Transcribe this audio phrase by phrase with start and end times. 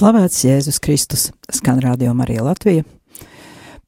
[0.00, 2.86] slavēts Jēzus Kristus, skan radio Marija Latvija.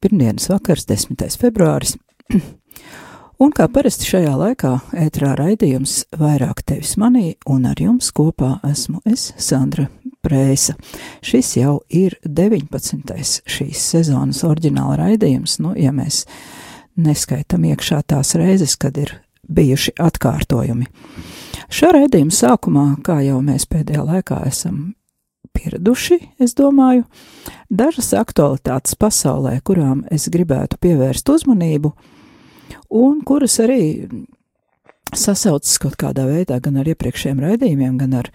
[0.03, 1.17] Pirmdienas vakars, 10.
[1.41, 1.95] februāris.
[3.41, 4.75] Un kā parasti šajā laikā
[5.07, 9.87] ētrā raidījums vairāk tevis manī, un ar jums kopā esmu es, Sandra
[10.21, 10.77] Prēsa.
[11.25, 13.17] Šis jau ir 19.
[13.49, 16.27] šīs sezonas oriģināla raidījums, nu, ja mēs
[16.93, 19.17] neskaitam iekšā tās reizes, kad ir
[19.49, 20.91] bijuši atkārtojumi.
[21.73, 24.91] Šā raidījuma sākumā, kā jau mēs pēdējā laikā esam
[25.53, 27.05] pieraduši, es domāju,
[27.69, 31.93] dažas aktualitātes pasaulē, kurām es gribētu pievērst uzmanību,
[32.89, 34.09] un kuras arī
[35.13, 38.29] sasaucas kaut kādā veidā gan ar iepriekšējiem raidījumiem, gan ar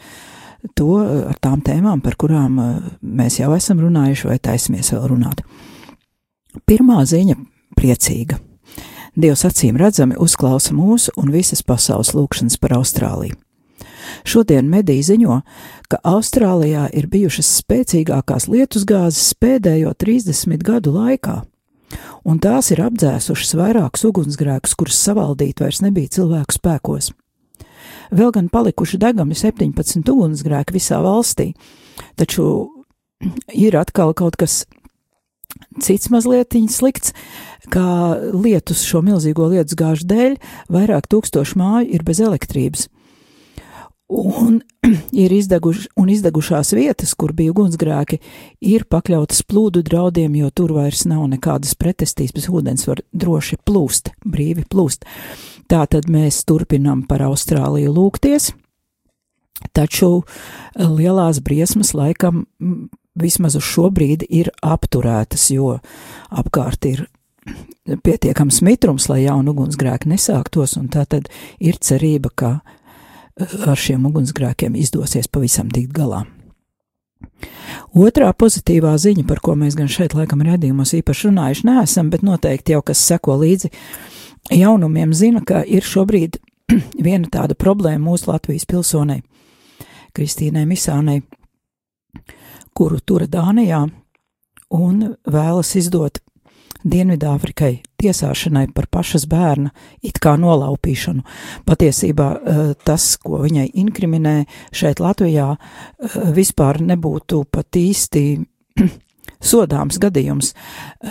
[0.78, 0.90] to,
[1.30, 5.42] ar tām tēmām, par kurām eh, mēs jau esam runājuši vai taisamies vēl runāt.
[6.66, 7.36] Pirmā ziņa-
[7.78, 8.38] priecīga.
[9.18, 13.34] Dievs acīm redzami uzklausa mūsu un visas pasaules lūgšanas par Austrāliju.
[14.28, 15.40] Šodien mediji ziņo,
[15.90, 21.40] ka Austrālijā ir bijušas spēcīgākās lietusgāzes pēdējo 30 gadu laikā,
[22.28, 27.12] un tās ir apdzēsušas vairākus ugunsgrēkus, kurus savaldīt vairs nebija cilvēku spēkos.
[28.14, 31.52] Vēl gan palikuši degami 17 ugunsgrēki visā valstī,
[32.16, 32.48] taču
[33.52, 34.62] ir atkal kaut kas
[35.82, 37.12] cits mazliet slikts,
[37.72, 40.38] kā lietus šo milzīgo lietusgāžu dēļ
[40.72, 42.88] vairāk tūkstošu māju ir bez elektrības.
[44.08, 44.62] Un
[45.12, 48.20] ir izdeguši, un izdegušās vietas, kur bija ugunsgrēki,
[48.64, 52.48] ir pakļautas plūdu draudiem, jo tur vairs nav nekādas pretestības.
[52.48, 55.04] Ūdens var droši plūst, brīvi plūst.
[55.68, 58.54] Tā tad mēs turpinām par Austrāliju lūgties,
[59.76, 60.22] taču
[60.78, 62.46] lielās briesmas laikam
[63.18, 65.76] vismaz uz šo brīdi ir apturētas, jo
[66.30, 67.04] apkārt ir
[68.04, 72.50] pietiekams mitrums, lai jaunu ugunsgrēku nesāktos, un tā tad ir cerība, ka
[73.38, 76.24] ar šiem ugunsgrēkiem izdosies pavisam tikt galā.
[77.98, 82.74] Otrā pozitīvā ziņa, par ko mēs gan šeit laikam redzījumos īpaši runājuši neesam, bet noteikti
[82.74, 83.70] jau kas seko līdzi
[84.54, 86.38] jaunumiem zina, ka ir šobrīd
[87.06, 89.22] viena tāda problēma mūsu Latvijas pilsonei,
[90.16, 91.22] Kristīnai Misānei,
[92.76, 93.84] kuru tura Dānijā
[94.74, 96.20] un vēlas izdot
[96.88, 99.72] Dienvidāfrikai tiesāšanai par pašas bērna
[100.06, 101.24] it kā nolaupīšanu.
[101.68, 104.36] Patiesībā eh, tas, ko viņai inkriminē
[104.72, 108.24] šeit Latvijā, eh, vispār nebūtu pat īsti
[109.50, 110.52] sodāms gadījums,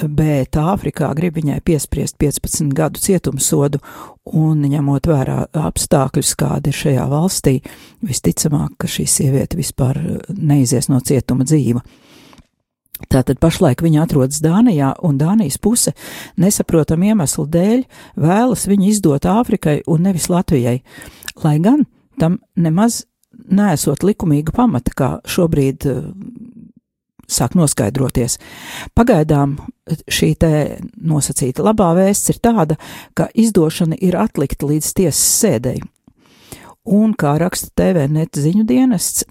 [0.04, 3.80] bet Āfrikā grib viņai piespriest 15 gadu cietumsodu,
[4.36, 7.56] un ņemot vērā apstākļus, kādi ir šajā valstī,
[8.04, 10.02] visticamāk, ka šī sieviete vispār
[10.34, 11.84] neizies no cietuma dzīva.
[13.06, 15.94] Tātad pašlaik viņa atrodas Dānijā, un Dānijas puse
[16.42, 17.84] nesaprotam iemeslu dēļ
[18.20, 20.82] vēlas viņu izdot Āfrikai un nevis Latvijai,
[21.44, 21.86] lai gan
[22.20, 23.04] tam nemaz
[23.54, 26.02] nesot likumīga pamata, kā šobrīd uh,
[27.28, 28.38] sāk noskaidroties.
[28.98, 29.58] Pagaidām
[30.10, 30.52] šī te
[30.98, 32.80] nosacīta labā vēsts ir tāda,
[33.14, 35.86] ka izdošana ir atlikta līdz tiesas sēdēji.
[36.88, 39.26] Un, kā raksta TV net ziņu dienests,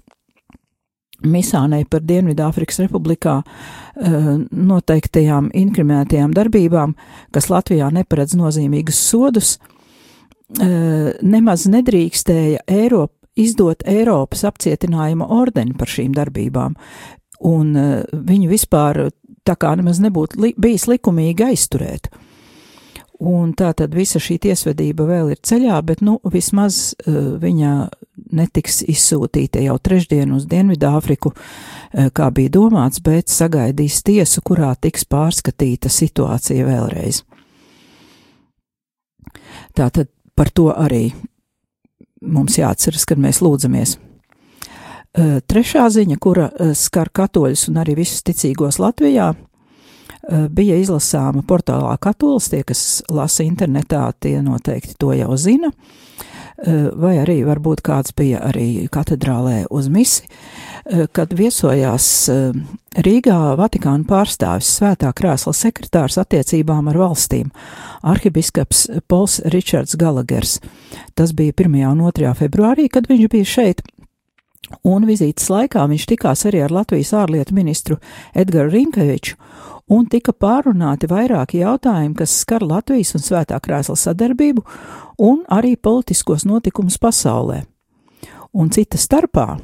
[1.25, 6.93] Misānei par Dienvidāfrikas republikā uh, noteiktajām inkriminētajām darbībām,
[7.33, 16.13] kas Latvijā neparedz nozīmīgus sodus, uh, nemaz nedrīkstēja Eiropa, izdot Eiropas apcietinājuma ordeni par šīm
[16.17, 16.77] darbībām,
[17.49, 19.07] un uh, viņu vispār
[19.47, 22.11] tā kā nemaz nebūtu li bijis likumīgi aizturēt.
[23.17, 27.71] Un tā tad visa šī tiesvedība vēl ir ceļā, bet, nu, vismaz uh, viņa
[28.31, 35.07] netiks izsūtīta jau trešdien uz Dienvidāfriku, uh, kā bija domāts, bet sagaidīs tiesu, kurā tiks
[35.09, 37.23] pārskatīta situācija vēlreiz.
[39.77, 41.11] Tātad par to arī
[42.21, 43.97] mums jāatceras, kad mēs lūdzamies.
[43.97, 49.33] Uh, trešā ziņa, kura uh, skar katoļus un arī visus ticīgos Latvijā,
[50.27, 55.71] bija izlasāma portālā Katolis, tie, kas lasa internetā, tie noteikti to jau zina,
[56.97, 60.25] vai arī varbūt kāds bija arī katedrālē uz misi,
[61.13, 62.07] kad viesojās
[63.05, 67.51] Rīgā Vatikāna pārstāvis svētā krēsla sekretārs attiecībām ar valstīm,
[68.01, 70.57] arhibiskaps Pols Ričards Galagers.
[71.13, 71.77] Tas bija 1.
[71.91, 72.33] un 2.
[72.39, 73.85] februārī, kad viņš bija šeit,
[74.83, 77.97] Un vizītes laikā viņš tikās arī ar Latvijas ārlietu ministru
[78.35, 79.37] Edgars Rinkeviču,
[79.89, 84.65] un tika pārunāti vairāki jautājumi, kas skar Latvijas un Svētā krēsla sadarbību
[85.23, 87.63] un arī politiskos notikumus pasaulē.
[88.57, 89.57] Un cita starpā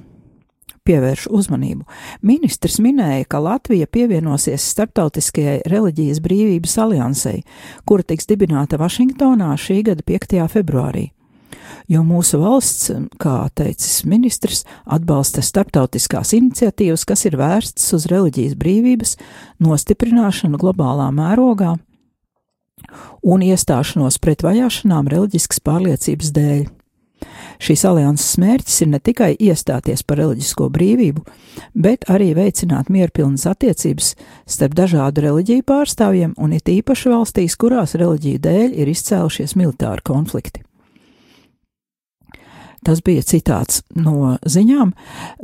[0.84, 1.86] pievērš uzmanību.
[2.28, 7.44] Ministrs minēja, ka Latvija pievienosies Startautiskajai reliģijas brīvības aliansei,
[7.88, 10.42] kura tiks dibināta Vašingtonā šī gada 5.
[10.52, 11.10] februārī
[11.92, 12.92] jo mūsu valsts,
[13.22, 19.18] kā teicis ministrs, atbalsta starptautiskās iniciatīvas, kas ir vērstas uz reliģijas brīvības
[19.64, 21.76] nostiprināšanu globālā mērogā
[23.24, 26.64] un iestāšanos pret vajāšanām reliģiskas pārliecības dēļ.
[27.64, 31.24] Šīs alianses mērķis ir ne tikai iestāties par reliģisko brīvību,
[31.86, 34.14] bet arī veicināt mierpilnas attiecības
[34.50, 40.66] starp dažādu reliģiju pārstāvjiem un it īpaši valstīs, kurās reliģiju dēļ ir izcēlušies militāri konflikti.
[42.84, 44.92] Tas bija citāts no ziņām,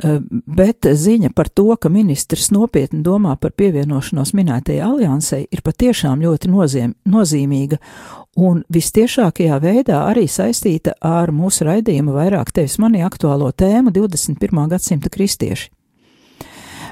[0.04, 6.20] eh, bet ziņa par to, ka ministrs nopietni domā par pievienošanos minētajai aliansei, ir patiešām
[6.20, 7.78] ļoti nozīm, nozīmīga
[8.36, 14.68] un vistiešākajā veidā arī saistīta ar mūsu raidījumu vairāk tevis mani aktuālo tēmu 21.
[14.68, 15.70] gadsimta kristieši.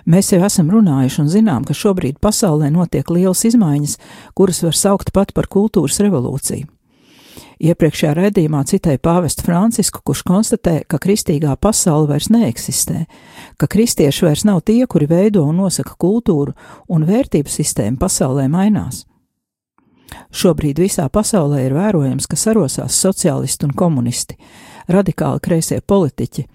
[0.09, 3.99] Mēs jau esam runājuši un zinām, ka šobrīd pasaulē notiek lielas izmaiņas,
[4.35, 6.78] kuras var saukt pat par kultūras revolūciju.
[7.59, 13.07] Iepriekšējā raidījumā citēja pāvestu Francisku, kurš konstatē, ka kristīgā pasaule vairs neeksistē,
[13.59, 16.55] ka kristieši vairs nav tie, kuri veido un nosaka kultūru,
[16.87, 19.05] un vērtību sistēma pasaulē mainās.
[20.31, 24.39] Šobrīd visā pasaulē ir vērojams, ka sarosās sociālisti un komunisti,
[24.89, 26.47] radikāli kreisie politiķi,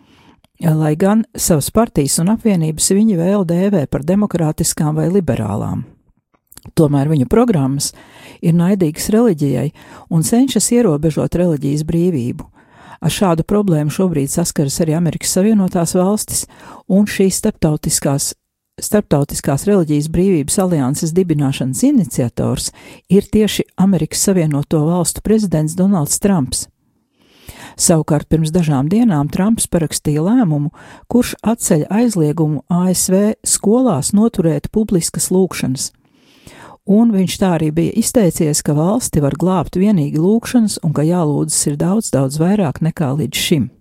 [0.71, 5.83] lai gan savas partijas un apvienības viņi vēl dēvē par demokrātiskām vai liberālām.
[6.71, 7.91] Tomēr viņu programmas
[8.41, 9.69] ir naidīgas reliģijai
[10.13, 12.47] un cenšas ierobežot reliģijas brīvību.
[13.03, 16.45] Ar šādu problēmu šobrīd saskaras arī Amerikas Savienotās valstis,
[16.87, 18.29] un šīs starptautiskās,
[18.79, 22.69] starptautiskās reliģijas brīvības alianses dibināšanas iniciators
[23.11, 26.69] ir tieši Amerikas Savienoto valstu prezidents Donalds Trumps.
[27.75, 30.71] Savukārt pirms dažām dienām Trumps parakstīja lēmumu,
[31.11, 35.89] kurš atceļ aizliegumu ASV skolās noturēt publiskas lūkšanas
[36.89, 41.71] un viņš tā arī bija izteicies, ka valsti var glābt vienīgi lūkšanas un ka jālūdzas
[41.71, 43.71] ir daudz, daudz vairāk nekā līdz šim.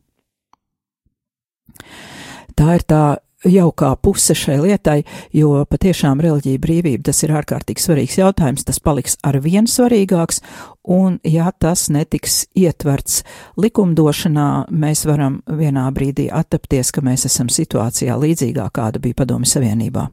[2.57, 3.05] Tā ir tā
[3.49, 5.03] jaukā puse šai lietai,
[5.35, 10.43] jo patiešām reliģija brīvība tas ir ārkārtīgi svarīgs jautājums, tas paliks ar vien svarīgāks,
[10.87, 13.23] un ja tas netiks ietverts
[13.59, 20.09] likumdošanā, mēs varam vienā brīdī attapties, ka mēs esam situācijā līdzīgā, kāda bija Padomi Savienībā.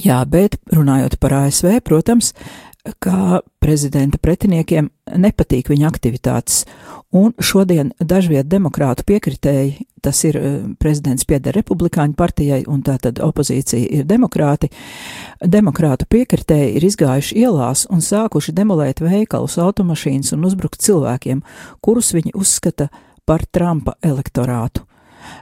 [0.00, 2.32] Jā, bet runājot par ASV, protams,
[2.98, 4.88] ka prezidenta pretiniekiem
[5.20, 6.64] nepatīk viņa aktivitātes,
[7.14, 14.00] un šodien dažviet demokrātu piekritēji, tas ir eh, prezidents pieder republikāņu partijai, un tātad opozīcija
[14.00, 14.72] ir demokrāti,
[15.44, 21.44] demokrātu piekritēji ir izgājuši ielās un sākuši demolēt veikalus, automašīnas un uzbrukt cilvēkiem,
[21.84, 22.90] kurus viņi uzskata
[23.28, 24.88] par Trumpa elektorātu.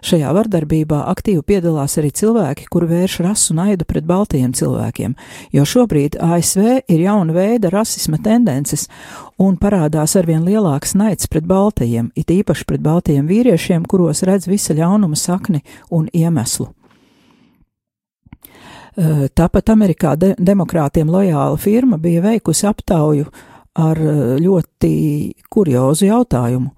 [0.06, 5.14] Šajā vardarbībā aktīvi piedalās arī cilvēki, kuri vērš rasu naidu pret baltajiem cilvēkiem,
[5.52, 8.88] jo šobrīd ASV ir jauna veida rasisma tendences
[9.38, 14.76] un parādās arvien lielāks naids pret baltajiem, it īpaši pret baltajiem vīriešiem, kuros redz visa
[14.76, 16.70] ļaunuma sakni un iemeslu.
[19.36, 23.28] Tāpat Amerikā de demokrātiem lojāla firma bija veikusi aptauju
[23.80, 24.00] ar
[24.42, 24.90] ļoti
[25.48, 26.74] kuriozu jautājumu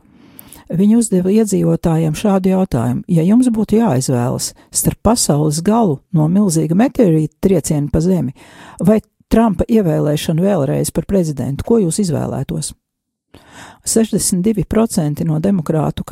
[0.73, 7.37] Viņi uzdeva iedzīvotājiem šādu jautājumu: Ja jums būtu jāizvēlas starp pasaules galu no milzīga meteorīta
[7.45, 8.33] trieciena pa zemi
[8.81, 9.01] vai
[9.33, 12.75] Trumpa ievēlēšanu vēlreiz par prezidentu, ko jūs izvēlētos?
[13.89, 16.05] 62% no demokrātu,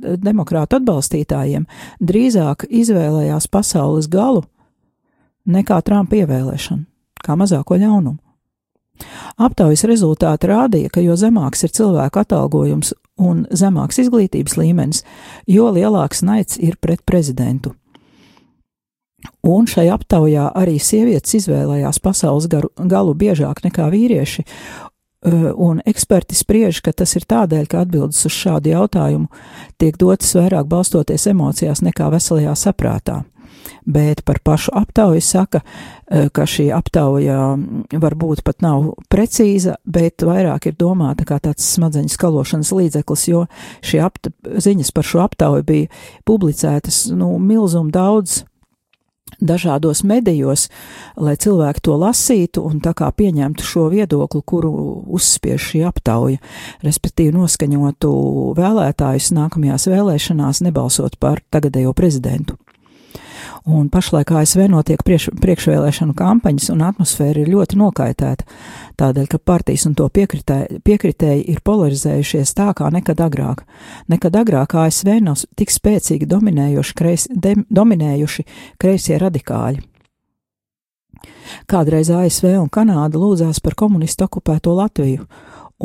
[0.00, 1.66] demokrātu atbalstītājiem
[2.00, 4.46] drīzāk izvēlējās pasaules galu
[5.44, 6.84] nekā Trumpa ievēlēšanu,
[7.20, 8.18] kā mazāko ļaunumu.
[9.44, 15.04] Aptaujas rezultāti rādīja, ka jo zemāks ir cilvēku atalgojums un zemāks izglītības līmenis,
[15.46, 17.74] jo lielāks naids ir pret prezidentu.
[19.44, 24.44] Un šai aptaujā arī sievietes izvēlējās pasaules garu, galu biežāk nekā vīrieši,
[25.56, 29.30] un eksperti spriež, ka tas ir tādēļ, ka atbildes uz šādu jautājumu
[29.80, 33.22] tiek dotas vairāk balstoties emocijās nekā veselajā saprātā.
[33.84, 35.60] Bet par pašu aptauju saka,
[36.08, 37.56] eh, ka šī aptauja
[37.90, 43.46] varbūt pat nav precīza, bet vairāk ir domāta kā tāds smadzeņu skalošanas līdzeklis, jo
[43.82, 45.88] šī apt, ziņas par šo aptauju bija
[46.26, 48.44] publicētas, nu, milzum daudz
[49.40, 50.68] dažādos medijos,
[51.16, 54.72] lai cilvēki to lasītu un tā kā pieņemtu šo viedokli, kuru
[55.16, 56.40] uzspiež šī aptauja,
[56.84, 58.12] respektīvi noskaņotu
[58.58, 62.58] vēlētājus nākamajās vēlēšanās nebalsot par tagadējo prezidentu.
[63.64, 68.44] Un pašlaik ASV notiek priekš, priekšvēlēšanu kampaņas, un atmosfēra ir ļoti nokaitēta,
[69.00, 73.62] tādēļ, ka partijas un to piekritēji, piekritēji ir polarizējušies tā kā nekad agrāk.
[74.12, 78.44] Nekad agrāk ASV nav tik spēcīgi dominējuši, kreis, de, dominējuši
[78.84, 79.80] kreisie radikāļi.
[81.70, 85.24] Kādreiz ASV un Kanāda lūdzās par komunistu okupēto Latviju,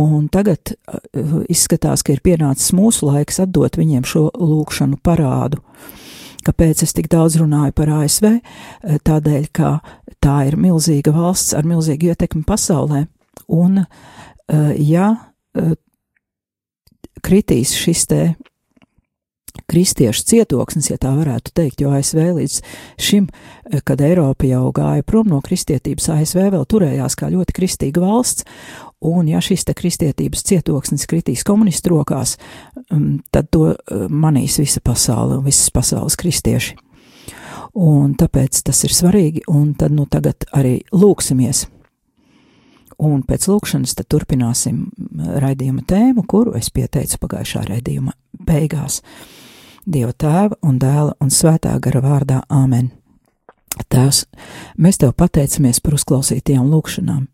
[0.04, 5.64] un tagad uh, izskatās, ka ir pienācis mūsu laiks atdot viņiem šo lūkšanu parādu.
[6.48, 8.30] Kāpēc es tik daudz runāju par ASV?
[8.32, 9.80] Eh, tādēļ, ka
[10.24, 13.06] tā ir milzīga valsts ar milzīgu ietekmi pasaulē,
[13.52, 15.12] un eh, ja
[15.56, 15.76] eh,
[17.26, 18.22] kritīs šis te
[19.70, 22.56] kristiešu cietoksnis, ja tā varētu teikt, jo ASV līdz
[23.02, 23.28] šim,
[23.86, 28.48] kad Eiropa jau gāja prom no kristietības, ASV vēl turējās kā ļoti kristīga valsts,
[29.00, 32.36] Un, ja šis kristietības cietoksnis kritīs komunistu rokās,
[32.92, 36.76] um, tad to uh, manīs visa pasaule un visas pasaules kristieši.
[37.80, 41.70] Un tāpēc tas ir svarīgi, un tad nu tagad arī lūksimies.
[43.00, 49.00] Un pēc lūkšanas tad turpināsim uh, raidījuma tēmu, kuru es pieteicu pagājušā raidījuma beigās.
[49.88, 52.92] Dieva tēva un dēla un svētā gara vārdā Āmen.
[53.88, 54.26] Tēvs,
[54.76, 57.30] mēs tev pateicamies par uzklausītajām lūkšanām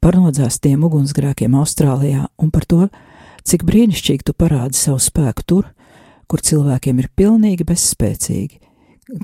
[0.00, 2.88] par nodzēstiem ugunsgrēkiem Austrālijā un par to,
[3.44, 5.70] cik brīnišķīgi tu parādi savu spēku tur,
[6.30, 8.60] kur cilvēkiem ir pilnīgi bezspēcīgi,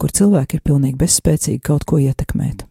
[0.00, 2.66] kur cilvēki ir pilnīgi bezspēcīgi kaut ko ietekmēt.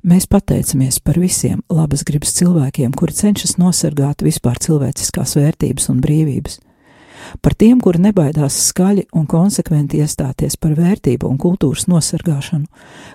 [0.00, 6.56] Mēs pateicamies par visiem labas gribas cilvēkiem, kuri cenšas nosargāt vispār cilvēciskās vērtības un brīvības
[7.42, 12.66] par tiem, kuri nebaidās skaļi un konsekventi iestāties par vērtību un kultūras nosargāšanu,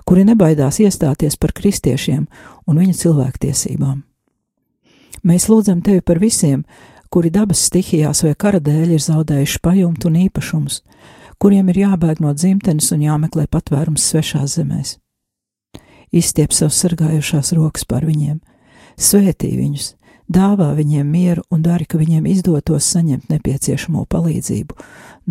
[0.05, 2.25] kuri nebaidās iestāties par kristiešiem
[2.67, 4.03] un viņu cilvēktiesībām.
[5.25, 6.65] Mēs lūdzam tevi par visiem,
[7.09, 10.81] kuri dabas stihijās vai kara dēļ ir zaudējuši pajumtu un īpašumus,
[11.41, 14.97] kuriem ir jābēg no dzimtenes un jāmeklē patvērums svešās zemēs.
[16.15, 18.37] Izstiep savus sargājušās rokas par viņiem,
[18.95, 19.95] svētī viņus,
[20.31, 24.77] dāvā viņiem mieru un dari, ka viņiem izdotos saņemt nepieciešamo palīdzību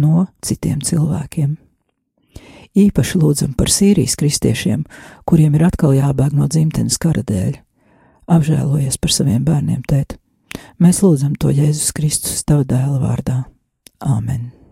[0.02, 1.56] no citiem cilvēkiem.
[2.74, 4.82] Īpaši lūdzam par Sīrijas kristiešiem,
[5.28, 7.60] kuriem ir atkal jābēg no dzimtenes kara dēļ.
[8.34, 10.18] Apžēlojies par saviem bērniem, tēt.
[10.82, 13.38] Mēs lūdzam to Jēzus Kristus tava dēla vārdā.
[14.02, 14.63] Āmen!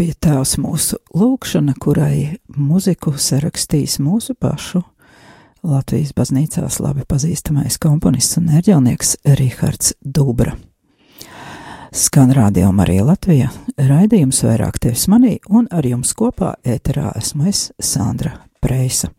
[0.00, 4.80] Bija tēvs mūsu lūkšana, kurai muziku sarakstījis mūsu pašu
[5.66, 10.54] Latvijas baznīcās labi pazīstamais komponists un ērģelnieks Rihards Dubra.
[11.92, 17.66] Skan radio Marija Latvija, raidījums vairāk tevis manī, un ar jums kopā ēterā esmu es,
[17.76, 19.10] Sandra Preisa.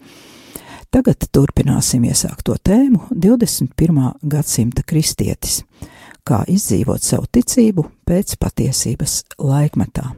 [0.89, 4.15] Tagad turpināsim iesākto tēmu 21.
[4.23, 5.61] gadsimta kristietis-
[6.27, 10.09] kā izdzīvot savu ticību pēc patiesības laikmetā.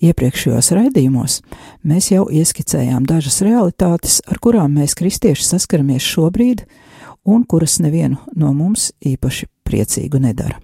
[0.00, 1.40] Iepriekšējos raidījumos
[1.84, 6.64] mēs jau ieskicējām dažas realitātes, ar kurām mēs kristieši saskaramies šobrīd,
[7.28, 10.56] un kuras nevienu no mums īpaši priecīgu nedara.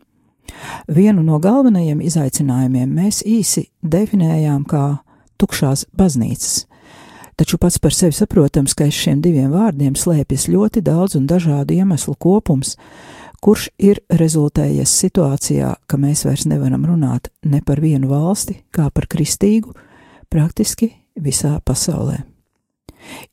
[0.88, 4.86] Vienu no galvenajiem izaicinājumiem mēs īsi definējām kā
[5.36, 6.64] tukšās baznīcas,
[7.36, 11.76] taču pats par sevi saprotams, ka aiz šiem diviem vārdiem slēpjas ļoti daudz un dažādu
[11.76, 12.78] iemeslu kopums,
[13.42, 19.08] kurš ir rezultējies situācijā, ka mēs vairs nevaram runāt ne par vienu valsti, kā par
[19.10, 19.74] kristīgu,
[20.32, 22.22] praktiski visā pasaulē.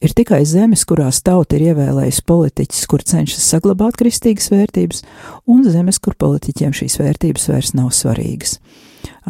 [0.05, 5.01] Ir tikai zemes, kurās tauta ir ievēlējusi politiķus, kur cenšas saglabāt kristīgas vērtības,
[5.49, 8.59] un zemes, kur politiķiem šīs vērtības vairs nav svarīgas.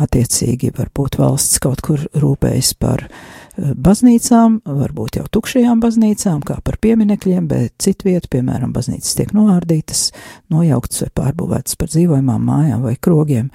[0.03, 6.79] Attiecīgi, varbūt valsts kaut kur rūpējas par uh, baznīcām, varbūt jau tukšajām baznīcām, kā par
[6.81, 10.07] pieminekļiem, bet citviet, piemēram, baznīcas tiek noārdītas,
[10.53, 13.51] nojauktas vai pārbūvētas par dzīvojamām mājām vai krogiem.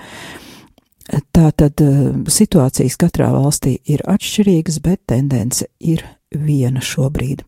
[1.35, 7.47] Tā tad eh, situācijas katrā valstī ir atšķirīgas, bet tendence ir viena šobrīd.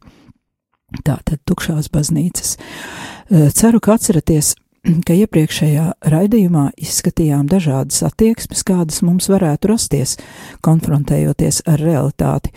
[1.06, 2.56] Tā tad tukšās baznīcas.
[2.56, 4.54] Eh, ceru, ka atceraties
[5.06, 10.16] ka iepriekšējā raidījumā izskatījām dažādas attieksmes, kādas mums varētu rasties,
[10.64, 12.52] konfrontējoties ar realitāti,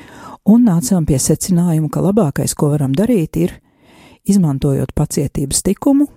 [0.47, 3.55] un nācām pie secinājuma, ka labākais, ko varam darīt, ir,
[4.27, 6.07] izmantojot pacietības tikumu,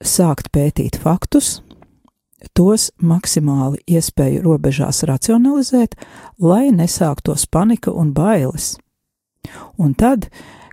[0.00, 1.58] sākt pētīt faktus,
[2.56, 5.96] tos maksimāli iespēju robežās racionalizēt,
[6.40, 8.78] lai nesāktos panika un bailes.
[9.80, 10.30] Un tad,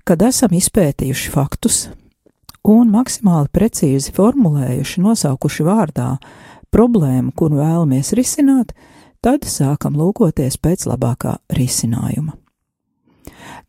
[0.07, 1.87] kad esam izpētījuši faktus,
[2.67, 6.09] un maksimāli precīzi formulējuši, nosaukuši vārdā
[6.73, 8.73] problēmu, kuru vēlamies risināt,
[9.23, 12.35] tad sākam lūkoties pēc labākā risinājuma.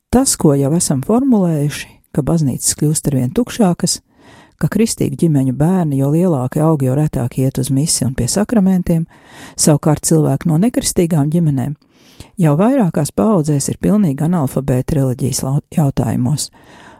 [0.09, 3.99] Tas, ko jau esam formulējuši, ka baznīcas kļūst arvien tukšākas,
[4.59, 9.05] ka kristīgu ģimeņu bērni jo lielāki aug, jo retāk iet uz misi un pie sakramentiem,
[9.55, 11.77] savukārt cilvēki no nekristīgām ģimenēm
[12.39, 15.43] jau vairākās paudzēs ir pilnīgi analfabēti reliģijas
[15.75, 16.49] jautājumos,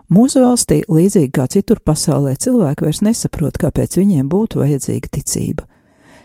[0.09, 5.67] Mūsu valstī, līdzīgi kā citur pasaulē, cilvēki vairs nesaprot, kāpēc viņiem būtu vajadzīga ticība.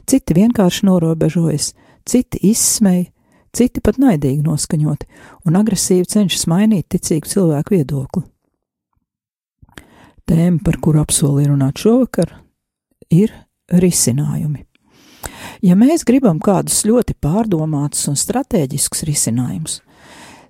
[0.08, 1.74] Citi vienkārši norobežojas,
[2.08, 3.10] citi izsmēja,
[3.56, 5.10] citi pat naidīgi noskaņoti
[5.48, 8.24] un agresīvi cenšas mainīt ticīgu cilvēku viedokli.
[10.24, 12.38] Tēma, par kuru apsolīju runāt šovakar,
[13.12, 13.34] ir
[13.68, 14.64] risinājumi.
[15.64, 19.82] Ja mēs gribam kādus ļoti pārdomātus un strateģiskus risinājumus,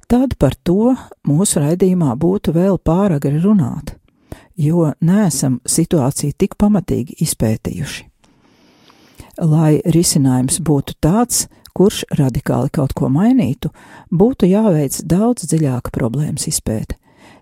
[0.08, 0.94] tad par to
[1.28, 3.96] mūsu raidījumā būtu vēl pāragri runāt,
[4.56, 8.10] jo neesam situāciju tik pamatīgi izpētījuši.
[9.42, 13.72] Lai risinājums būtu tāds, kurš radikāli kaut ko mainītu,
[14.14, 17.00] būtu jāveic daudz dziļāka problēmas izpēte.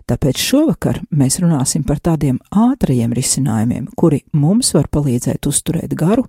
[0.08, 6.24] Tāpēc šovakar mēs runāsim par tādiem ātriem risinājumiem, kuri mums var palīdzēt uzturēt garu,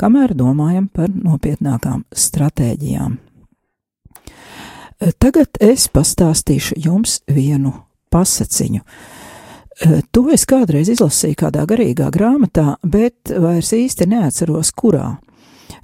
[0.00, 3.18] kamēr domājam par nopietnākām stratēģijām.
[5.00, 7.72] Tagad es pastāstīšu jums vienu
[8.12, 8.82] pasaciņu.
[9.80, 15.16] Eh, to es kādreiz izlasīju kādā garīgā grāmatā, bet vairs īsti neatceros, kurā.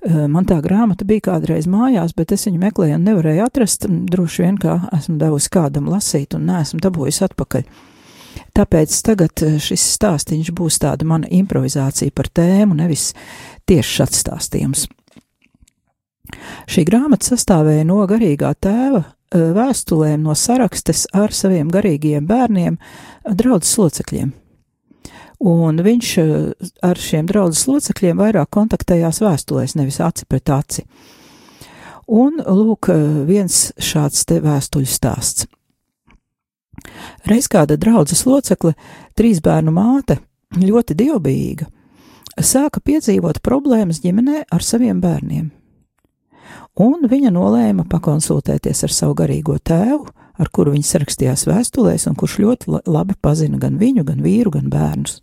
[0.05, 3.87] Eh, man tā grāmata bija kādreiz mājās, bet es viņu meklēju un nevarēju atrast.
[3.89, 7.65] Droši vien, kā esmu devusi kādam lasīt un neesmu dabūjusi atpakaļ.
[8.53, 13.15] Tāpēc tagad eh, šis stāstīns būs tāda mana improvizācija par tēmu, nevis
[13.65, 14.87] tieši atstāstījums.
[16.67, 19.07] Šī grāmata sastāvēja no garīgā tēva e,
[19.57, 22.79] vēstulēm no sarakstes ar saviem garīgajiem bērniem,
[23.39, 24.33] draudzes locekļiem.
[25.47, 26.27] Un viņš e,
[26.87, 30.87] ar šiem draudzes locekļiem vairāk kontaktējās vēstulēs, nevis aci pret aci.
[32.07, 35.47] Un lūk, e, viens šāds te vēstuļu stāsts.
[37.27, 38.75] Reiz kāda draudzes locekle,
[39.19, 40.21] trīs bērnu māte,
[40.55, 41.67] ļoti dievbijīga,
[42.39, 45.56] sāka piedzīvot problēmas ģimenē ar saviem bērniem
[46.81, 50.07] un viņa nolēma pakonsultēties ar savu garīgo tēvu,
[50.37, 54.69] ar kuru viņa sarakstījās vēstulēs, un kurš ļoti labi pazina gan viņu, gan vīru, gan
[54.73, 55.21] bērnus.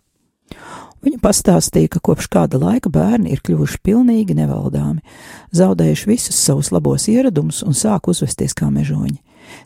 [1.04, 5.04] Viņa pastāstīja, ka kopš kāda laika bērni ir kļuvuši pilnīgi nevaldāmi,
[5.52, 9.20] zaudējuši visus savus labos ieradumus un sāk uzvesties kā mežoņi.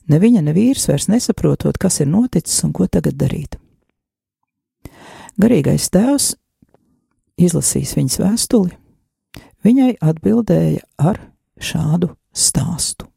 [0.10, 3.60] Ne viņa, ne vīrs vairs nesaprotot, kas ir noticis un ko tagad darīt.
[5.38, 6.32] Garīgais tēvs
[7.38, 8.74] izlasīs viņas vēstuli,
[9.62, 11.22] viņai atbildēja ar
[11.60, 13.08] šādu stāstu.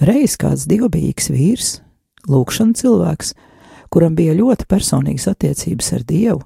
[0.00, 1.70] Reiz kāds dievbijīgs vīrs,
[2.30, 3.34] lūkšana cilvēks,
[3.92, 6.40] kuram bija ļoti personīgas attiecības ar Dievu,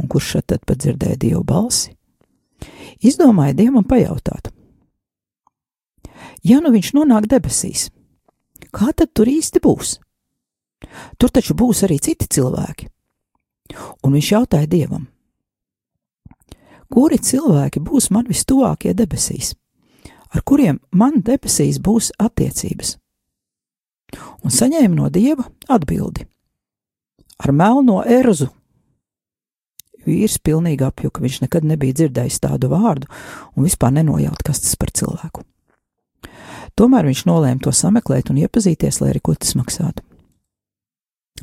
[0.00, 1.94] un kurš šeit tad pat dzirdēja Dievu balsi,
[3.00, 4.50] izdomāja Dievam pajautāt:
[6.44, 7.88] Ja nu viņš nonāk debesīs,
[8.68, 9.96] kā tad tur īsti būs?
[11.16, 12.90] Tur taču būs arī citi cilvēki.
[14.04, 15.06] Un viņš jautāja Dievam:
[16.94, 19.54] Kuri cilvēki būs man vistuvākie debesīs?
[20.34, 22.96] ar kuriem man debesīs būs attiecības.
[24.44, 26.26] Un saņēma no dieva atbildi
[27.44, 28.50] ar melno erzu.
[30.04, 33.08] Vīrs pilnīgi apjuka, viņš nekad nebija dzirdējis tādu vārdu
[33.56, 35.44] un vispār nenojaut, kas tas par cilvēku.
[36.76, 40.04] Tomēr viņš nolēma to sameklēt un iepazīties, lai arī ko tas maksātu.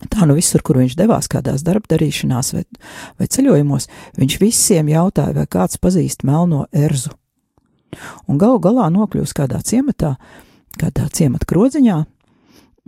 [0.09, 2.63] Tā nu visur, kur viņš devās, kādās darbdarīšanās vai,
[3.21, 7.13] vai ceļojumos, viņš visiem jautāja, vai kāds pazīst melno erzu
[8.27, 10.15] un galu galā nokļūst kādā ciematā,
[10.79, 11.99] kādā ciemata krodziņā.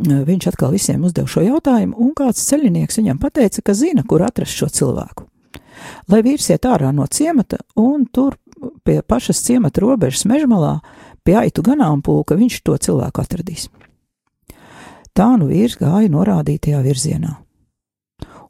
[0.04, 4.58] Viņš atkal visiem uzdeva šo jautājumu, un kāds ceļinieks viņam teica, ka zina, kur atrast
[4.58, 5.28] šo cilvēku.
[6.10, 8.40] Lai vīrs iet ārā no ciemata, un tur
[8.88, 10.80] pie pašas ciemata robežas mežmalā,
[11.24, 13.70] pie aitu ganāmpulka, viņš to cilvēku atradīs.
[15.14, 17.36] Tā nu vīrs gāja norādītajā virzienā,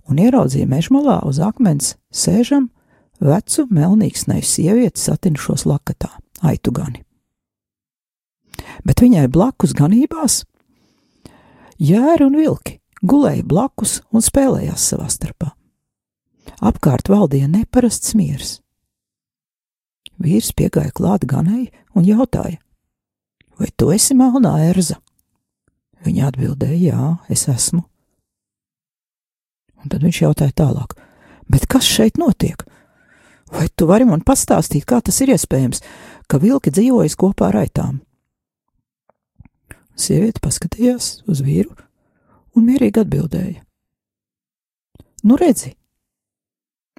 [0.08, 2.70] un ieraudzīja mežmalā uz akmens sēžam
[3.24, 6.12] vecu melnīgsnēju sievieti satinušos lakatā
[6.44, 7.04] aitu gani.
[8.88, 10.44] Bet viņai blakus ganībās
[11.84, 15.52] jēri un vilki gulēja blakus un spēlējās savā starpā.
[16.64, 18.60] Apkārt valdīja neparasts miers.
[20.22, 22.60] Vīrs piegāja klāt ganai un jautāja:
[23.60, 25.00] Vai tu esi melnā erza?
[26.04, 27.84] Viņa atbildēja: Jā, es esmu.
[29.84, 30.96] Un tad viņš jautāja tālāk:
[31.50, 32.64] Bet kas šeit notiek?
[33.54, 35.84] Vai tu vari man pastāstīt, kā tas ir iespējams?
[36.28, 38.02] ka vilki dzīvojas kopā ar aitām.
[39.94, 41.76] Sieviete paskatījās uz vīru
[42.58, 43.62] un mierīgi atbildēja:
[45.24, 45.76] Nu, redzi,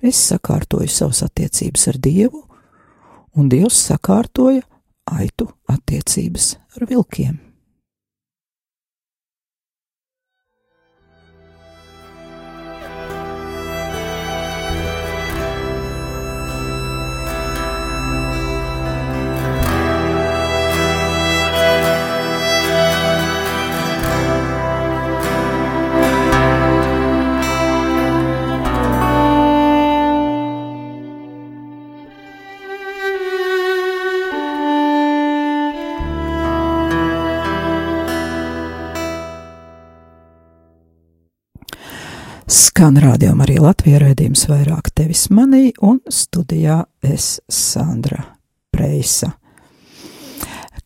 [0.03, 2.45] es sakārtoju savas attiecības ar Dievu,
[3.35, 4.63] un Dievs sakārtoja
[5.11, 7.41] aitu attiecības ar vilkiem.
[42.65, 48.23] Skan rādījumā arī Latvijas raidījums vairāk tevis manī un studijā es Sandra
[48.73, 49.35] Preisa.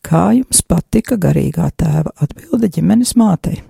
[0.03, 3.61] Kā jums patika garīgā tēva atbilde ģimenes mātei?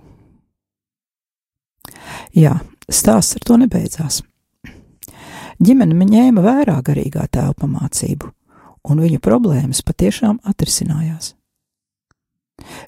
[2.33, 2.55] Jā,
[2.89, 4.23] stāsts ar to nebeidzās.
[5.61, 8.31] Ģimene ņēma vērā garīgā tēva pamācību,
[8.89, 11.35] un viņu problēmas patiešām atrisinājās.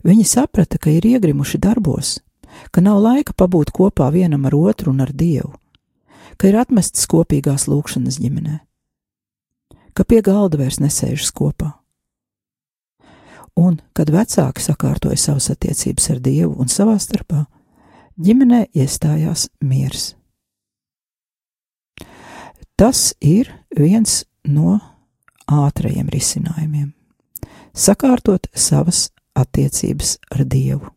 [0.08, 2.18] Viņi saprata, ka ir iegrimuši darbos,
[2.72, 5.54] ka nav laika pabūt kopā vienam ar otru un ar Dievu,
[6.38, 8.60] ka ir atmestas kopīgās lūkšanas ģimenē,
[9.94, 11.74] ka pie galda vairs nesēžas kopā.
[13.60, 17.44] Un, kad vecāki sakārtoja savas attiecības ar Dievu un savā starpā,
[18.16, 20.14] ģimenē iestājās miers.
[22.80, 24.80] Tas ir viens no
[25.46, 26.94] ātrajiem risinājumiem-
[27.86, 30.90] sakārtot savas attiecības ar Dievu.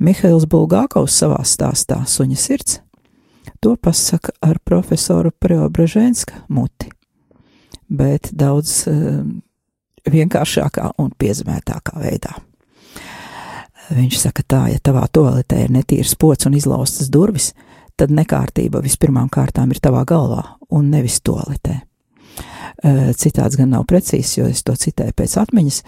[0.00, 2.78] Mihails Bulgākovs savā stāstā Suņa sirds
[3.60, 6.88] to pasaka ar profesoru Preobraženska muti,
[7.88, 9.20] bet daudz uh,
[10.08, 12.32] vienkāršākā un piezemētākā veidā.
[13.90, 17.52] Viņš saka tā, ja tavā toaletē ir netīrs pots un izlaustas durvis,
[17.98, 21.80] tad nekārtība vispirmām kārtām ir tavā galvā un nevis toaletē.
[22.80, 25.82] Uh, citāts gan nav precīzs, jo es to citēju pēc atmiņas,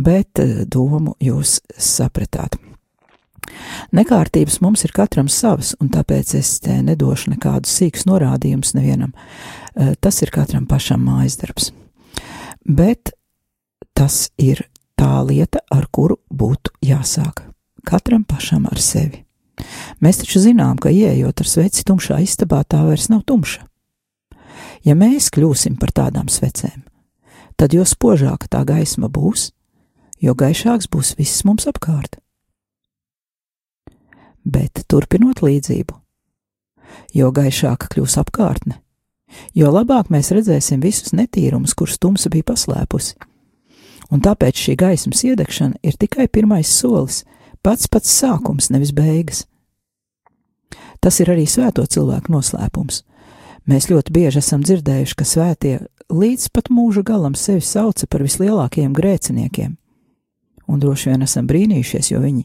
[0.00, 2.56] bet uh, domu jūs sapratāt.
[3.94, 9.12] Nekārtības mums ir katram savas, un tāpēc es te nedošu nekādus sīkus norādījumus nevienam.
[9.76, 11.70] Eh, tas ir katram pašam mājas darbs.
[12.64, 13.12] Bet
[13.94, 14.64] tas ir
[14.98, 17.44] tā lieta, ar kuru būtu jāsāk.
[17.84, 19.24] Katram pašam ar sevi.
[20.02, 23.62] Mēs taču zinām, ka ieejot ar sveci tumšā istabā, tā vairs nav tumša.
[24.84, 26.82] Ja mēs kļūsim par tādām svecēm,
[27.56, 29.52] tad jo spožāka tā gaisma būs,
[30.20, 32.18] jo gaišāks būs viss mums apkārt
[34.44, 35.96] bet turpinot līdzību.
[37.14, 38.78] Jo gaišāka kļūs apkārtne,
[39.56, 43.16] jo labāk mēs redzēsim visus netīrumus, kurus tumsa bija paslēpusi.
[44.12, 47.24] Un tāpēc šī gaismas iedegšana ir tikai pirmais solis,
[47.64, 49.46] pats pats sākums, nevis beigas.
[51.00, 53.02] Tas ir arī svēto cilvēku noslēpums.
[53.68, 55.74] Mēs ļoti bieži esam dzirdējuši, ka svētie
[56.12, 59.74] līdz pat mūža galam sevi sauca par vislielākajiem grēciniekiem.
[60.68, 62.44] Un droši vien esam brīnījušies, jo viņi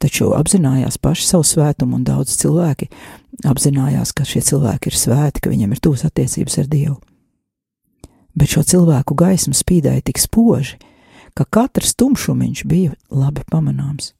[0.00, 2.88] taču apzinājās paši savu svētumu, un daudz cilvēki
[3.48, 6.96] apzinājās, ka šie cilvēki ir svēti, ka viņiem ir tūs attiecības ar Dievu.
[8.38, 10.78] Bet šo cilvēku gaisma spīdēja tik spoži,
[11.36, 14.12] ka katrs tumšumiņš bija labi pamanāms.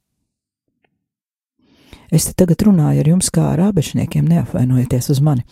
[2.13, 5.45] Es te tagad runāju ar jums kā ar ābešniekiem, neapvainojieties uz mani.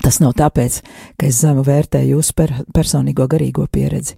[0.00, 0.80] Tas nav tāpēc,
[1.20, 4.16] ka es zemu vērtēju jūsu per personīgo garīgo pieredzi,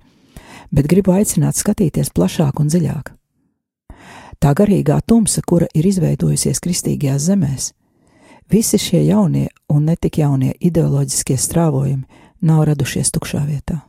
[0.74, 3.17] bet gribu aicināt skatīties plašāk un dziļāk.
[4.38, 7.72] Tā garīgā tumsa, kura ir izveidojusies kristīgajās zemēs,
[8.50, 12.06] visi šie jaunie un netik jaunie ideoloģiskie strāvojumi
[12.46, 13.80] nav radušies tukšā vietā.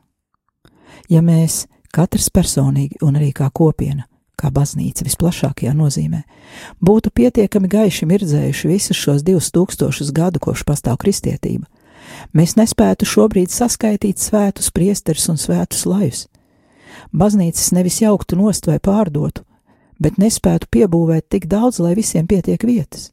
[1.10, 4.08] Ja mēs, katrs personīgi un arī kā kopiena,
[4.40, 6.24] kā baznīca visplašākajā nozīmē,
[6.82, 11.68] būtu pietiekami gaiši mirdzējuši visus šos divus tūkstošus gadu, kopš pastāv kristietība,
[12.34, 16.26] mēs nespētu šobrīd saskaitīt svētus priesterus un svētus lajus.
[17.14, 19.44] Baznīcas nevis jauktu nost vai pārdotu,
[20.00, 23.12] bet nespētu piebūvēt tik daudz, lai visiem pietiek vietas.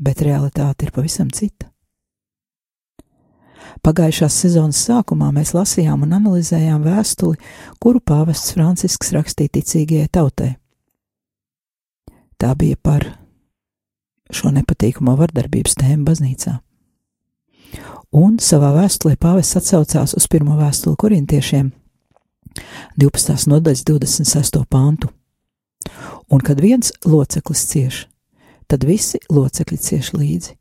[0.00, 1.68] Bet realitāte ir pavisam cita.
[3.84, 7.38] Pagājušās sezonas sākumā mēs lasījām un analizējām vēstuli,
[7.80, 10.50] kuru pāvests Francisks rakstīja ticīgajai tautai.
[12.40, 13.06] Tā bija par
[14.32, 16.56] šo nepatīkamo vardarbības tēmu baznīcā.
[18.16, 21.70] Un savā vēstulē pāvests atsaucās uz pirmo vēstuli korintiešiem,
[22.98, 23.46] 12.
[23.52, 24.64] nodaļas 26.
[24.68, 25.12] pantu.
[26.30, 28.04] Un kad viens loceklis cieš,
[28.70, 30.56] tad visi locekļi cieš līdzi.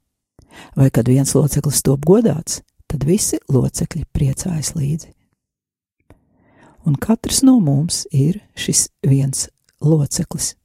[0.75, 5.13] Vai kad viens loceklis top godāts, tad visi locekļi priecājas līdzi.
[6.87, 9.47] Un katrs no mums ir šis viens
[9.83, 10.55] loceklis.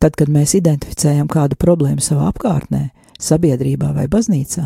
[0.00, 2.88] Tad, kad mēs identificējam kādu problēmu savā apkārtnē,
[3.20, 4.64] sabiedrībā vai baznīcā,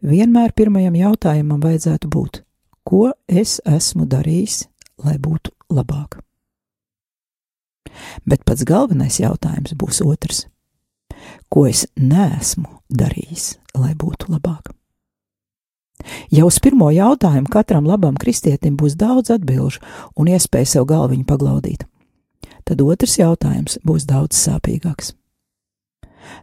[0.00, 2.40] vienmēr pirmajam jautājumam vajadzētu būt,
[2.88, 4.64] ko es esmu darījis,
[5.04, 6.20] lai būtu labāk.
[8.26, 10.44] Bet pats galvenais jautājums būs otrs.
[11.50, 14.70] Ko es neesmu darījis, lai būtu labāk?
[16.32, 19.82] Jau uz pirmo jautājumu katram labam kristietim būs daudz atbilžu
[20.16, 21.84] un iespēja sev galviņu paglaudīt.
[22.64, 25.12] Tad otrs jautājums būs daudz sāpīgāks.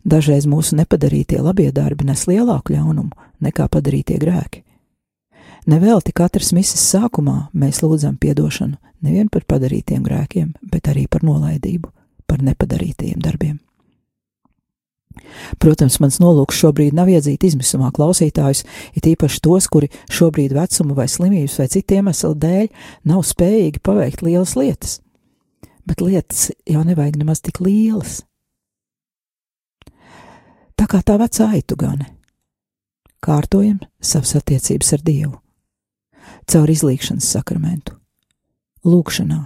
[0.04, 4.67] Dažreiz mūsu nepadarītie labie darbi nes lielāku ļaunumu nekā padarītie grēki.
[5.68, 11.90] Nevelti katras misijas sākumā mēs lūdzam atdošanu nevien par padarītiem grēkiem, bet arī par nolaidību,
[12.28, 13.58] par nepadarītajiem darbiem.
[15.60, 18.64] Protams, mans nolūks šobrīd nav iedzīt izmisumā klausītājus,
[18.96, 22.70] it īpaši tos, kuri šobrīd vecuma vai slimības vai citu iemeslu dēļ
[23.10, 25.00] nav spējīgi paveikt lielas lietas.
[25.88, 28.22] Bet lietas jau nevajag nemaz tik lielas.
[30.78, 32.14] Tā kā tā vecā aitu gane.
[33.24, 35.36] Kārtojam savas attiecības ar Dievu
[36.48, 37.98] caur izlīkšanas sakramentu,
[38.88, 39.42] lūkšanā,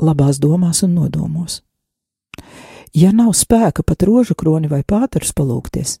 [0.00, 1.60] labās domās un nodomos.
[2.96, 5.98] Ja nav spēka pat rožu kroni vai pāterus palūkties,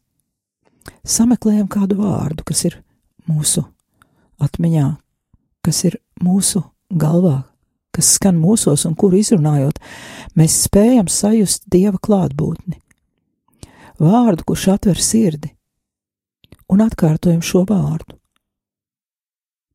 [1.06, 2.80] sameklējam kādu vārdu, kas ir
[3.28, 3.62] mūsu
[4.42, 4.88] atmiņā,
[5.62, 7.42] kas ir mūsu galvā,
[7.94, 9.78] kas skan mūsos un kuru izrunājot,
[10.38, 12.80] mēs spējam sajust Dieva klātbūtni.
[14.00, 15.52] Vārdu, kurš atver sirdi,
[16.72, 18.19] un atkārtojam šo vārdu.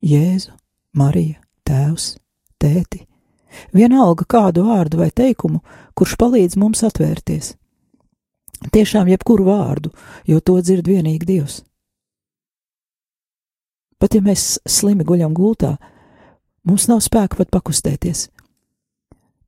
[0.05, 0.51] Jēzu,
[0.93, 2.15] Marija, Tēvs,
[2.61, 3.07] Tēti.
[3.73, 5.63] Vienalga kādu vārdu vai teikumu,
[5.97, 7.55] kurš palīdz mums atvērties.
[8.75, 9.91] Tiešām jebkuru vārdu,
[10.29, 11.63] jo to dzird vienīgi Dievs.
[13.97, 15.73] Pat ja mēs slimi guļam gultā,
[16.67, 18.27] mums nav spēka pat pakustēties,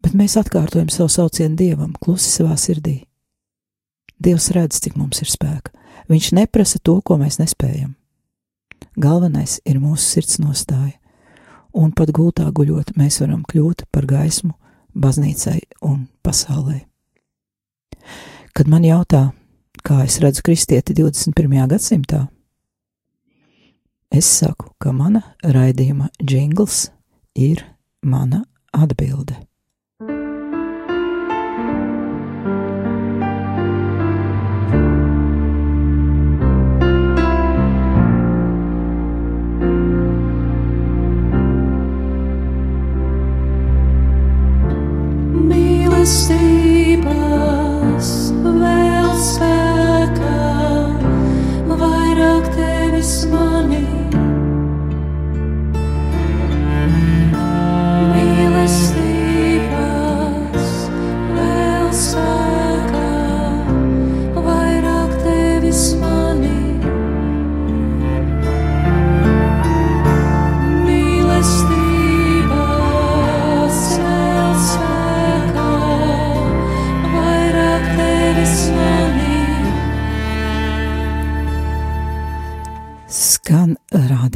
[0.01, 3.03] bet mēs atkārtojam savu saucienu Dievam, klusi savā sirdī.
[4.17, 5.75] Dievs redz, cik mums ir spēka.
[6.09, 7.93] Viņš neprasa to, ko mēs nespējam.
[8.97, 10.95] Galvenais ir mūsu sirds nostāja,
[11.73, 14.53] un pat gultā guļot, mēs varam kļūt par gaismu
[14.97, 16.79] baznīcai un pasaulē.
[18.57, 19.27] Kad man jautā,
[19.85, 21.67] kā es redzu kristieti 21.
[21.69, 22.23] gadsimtā,
[24.09, 26.87] es saku, ka mana raidījuma jingls
[27.35, 27.61] ir
[28.01, 29.37] mana atbilde.
[46.07, 46.36] Mīlestības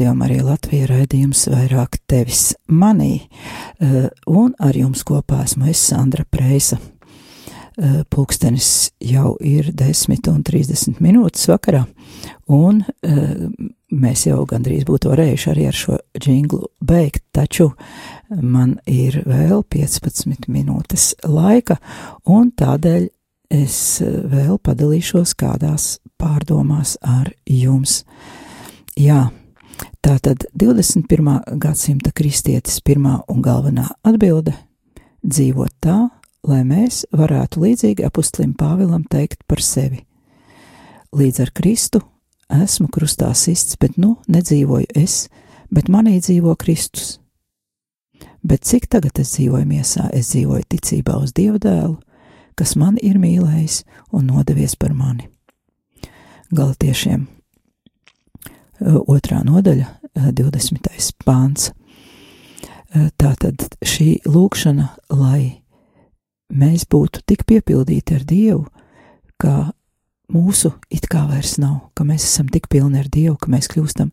[0.01, 3.27] rādījumā arī Latvijas raidījums vairāk tevis manī,
[3.79, 6.79] eh, un ar jums kopā esmu es Sandra Preisa.
[7.77, 11.85] Eh, pulkstenis jau ir 10 un 30 minūtes vakarā,
[12.49, 13.47] un eh,
[13.91, 17.71] mēs jau gandrīz būtu varējuši arī ar šo džinglu beigt, taču
[18.29, 21.77] man ir vēl 15 minūtes laika,
[22.25, 23.07] un tādēļ
[23.51, 28.03] es vēl padalīšos kādās pārdomās ar jums.
[28.97, 29.29] Jā,
[30.01, 31.57] tā tad 21.
[31.61, 34.53] gadsimta kristietis pirmā un galvenā atbilde-
[35.33, 36.09] dzīvot tā,
[36.43, 40.05] lai mēs varētu līdzīgi apustlim Pāvilam teikt par sevi.
[41.13, 42.01] Līdz ar Kristu
[42.49, 45.29] esmu krustā sists, bet nu nedzīvoju es,
[45.71, 47.19] bet manī dzīvo Kristus.
[48.43, 51.99] Bet cik tagad es dzīvoju miesā, es dzīvoju ticībā uz Dieva dēlu,
[52.55, 55.29] kas man ir mīlējis un nodevies par mani.
[56.51, 57.40] Galatiešiem
[58.81, 60.89] otrā nodaļa, 20.
[61.25, 61.71] pāns.
[62.91, 65.63] Tātad šī lūkšana, lai
[66.51, 68.65] mēs būtu tik piepildīti ar Dievu,
[69.39, 69.71] ka
[70.31, 74.11] mūsu it kā vairs nav, ka mēs esam tik pilni ar Dievu, ka mēs kļūstam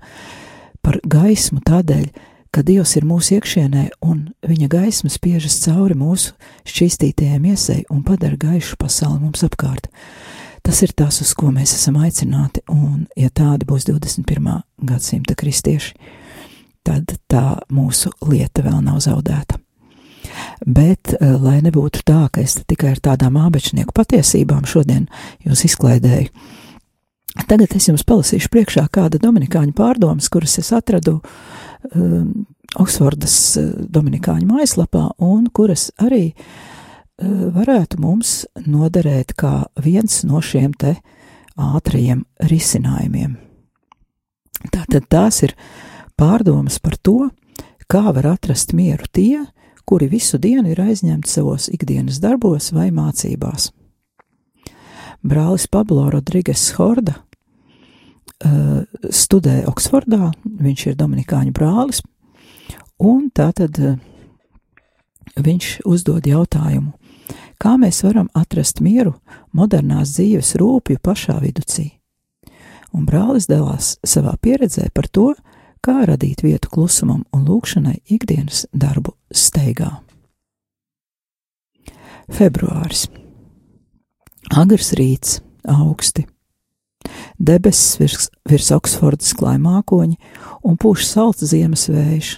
[0.85, 2.07] par gaismu tādēļ,
[2.55, 6.37] ka Dievs ir mūsu iekšienē un viņa gaisma spiežas cauri mūsu
[6.69, 9.91] šķīstītajai miesai un padara gaišu pasauli mums apkārt.
[10.63, 14.61] Tas ir tas, uz ko mēs esam aicināti, un, ja tādi būs 21.
[14.85, 15.95] gadsimta kristieši,
[16.87, 19.61] tad tā mūsu lieta vēl nav zaudēta.
[20.67, 25.09] Bet, eh, lai nebūtu tā, ka es tikai ar tādām ābečnieku patiesībām šodien
[25.47, 26.29] jūs izklaidēju,
[27.49, 31.21] tagad es jums palasīšu priekšā kāda dominikāņu pārdomas, kuras es atradu
[31.95, 36.78] um, Oksfordas eh, dominikāņu mājaslapā un kuras arī uh,
[37.19, 40.97] varētu mums noderēt kā viens no šiem te
[41.59, 43.37] ātrajiem risinājumiem.
[44.75, 45.55] Tātad tās ir
[46.19, 47.31] pārdomas par to,
[47.91, 49.47] kā var atrast mieru tie,
[49.89, 53.71] kuri visu dienu ir aizņemti savos ikdienas darbos vai mācībās.
[55.25, 57.17] Brālis Pablo Rodrīgas Horda
[58.45, 62.03] uh, studē Oksfordā, viņš ir Dominikāņu brālis,
[63.03, 63.97] un tātad uh,
[65.39, 66.93] viņš uzdod jautājumu,
[67.59, 69.17] Kā mēs varam atrast mieru
[69.51, 71.89] modernās dzīves rūpju pašā viducī?
[72.95, 75.33] Un brālis dalās savā pieredzē par to,
[75.83, 79.91] kā radīt vietu klusumam un lūkšanai ikdienas darbu steigā.
[82.31, 83.09] Februāris.
[84.55, 86.29] Agrs rīts, augsti.
[87.39, 90.19] Debesis virs, virs Oksfordas klāja mākoņi
[90.63, 92.37] un pūš salds ziemas vējš.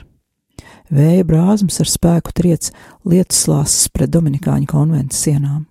[0.90, 2.72] Vēja brāzmas ar spēku triec
[3.06, 5.68] lietus slāsas pret Dominikāņu konventu sienām.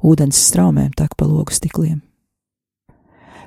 [0.00, 1.98] Ūdens straumēm tek pa logu stikliem.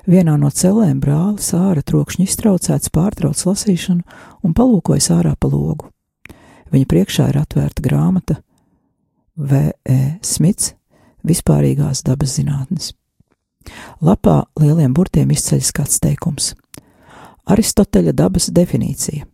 [0.06, 5.90] Vienā no celēm brālis ārā trokšņi iztraucēts pārtrauc lasīšanu un palūkojas ārā pa logu.
[6.70, 8.38] Viņa priekšā ir atvērta grāmata
[9.34, 9.98] V.E.
[10.22, 10.76] Smits
[11.26, 12.92] vispārīgās dabas zinātnes.
[13.98, 16.54] Lapā lieliem burtiem izceļas kāds teikums-
[17.52, 19.26] Aristoteļa dabas definīcija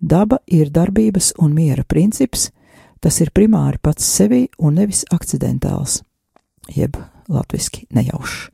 [0.00, 2.48] Daba ir darbības un miera princips,
[3.00, 6.00] tas ir primāri pats sevī un nevis akcidentāls,
[6.72, 6.96] jeb
[7.28, 8.48] latviski nejaušs.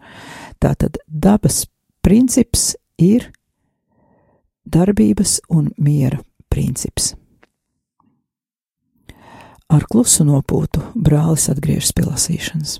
[0.58, 1.66] Tātad dabas
[2.02, 3.30] princips ir
[4.66, 6.18] darbības un miera
[6.50, 7.14] princips.
[9.66, 12.76] Ar klusu nopūtu brālis atgriežas pie lasīšanas.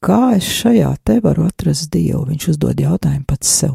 [0.00, 2.24] Kā es šajā te varu atrast dievu?
[2.30, 3.74] Viņš uzdod jautājumu pats sev.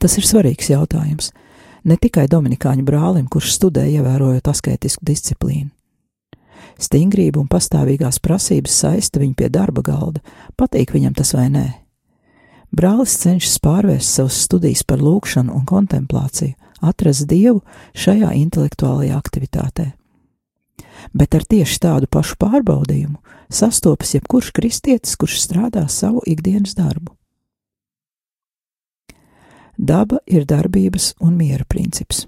[0.00, 1.30] Tas ir svarīgs jautājums
[1.84, 5.70] ne tikai Dominikāņu brālim, kurš studē ievērojot asketisku disciplīnu.
[6.80, 10.22] Stingrība un pastāvīgās prasības saista viņu pie darba galda,
[10.56, 11.66] patīk viņam tas vai nē.
[12.72, 17.60] Brālis cenšas pārvērst savus studijas par lūkšanu un kontemplāciju, atrast dievu
[17.98, 19.90] šajā intelektuālajā aktivitātē.
[21.12, 23.18] Bet ar tieši tādu pašu pārbaudījumu
[23.50, 27.12] sastopas jebkurš kristietis, kurš strādā savu ikdienas darbu.
[29.80, 32.26] Daba ir darbības un miera princips.